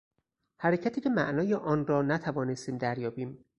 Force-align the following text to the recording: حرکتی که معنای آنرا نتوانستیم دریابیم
حرکتی 0.57 1.01
که 1.01 1.09
معنای 1.09 1.53
آنرا 1.53 2.01
نتوانستیم 2.01 2.77
دریابیم 2.77 3.45